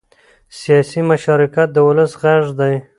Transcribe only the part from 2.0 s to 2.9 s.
غږ دی